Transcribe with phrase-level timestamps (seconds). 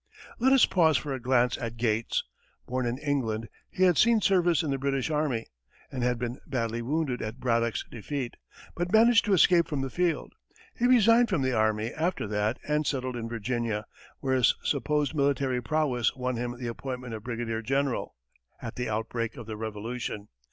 [0.39, 2.23] Let us pause for a glance at Gates.
[2.65, 5.45] Born in England, he had seen service in the British army,
[5.91, 8.35] and had been badly wounded at Braddock's defeat,
[8.75, 10.33] but managed to escape from the field.
[10.73, 13.85] He resigned from the army, after that, and settled in Virginia,
[14.21, 18.15] where his supposed military prowess won him the appointment of brigadier general
[18.59, 20.29] at the outbreak of the Revolution.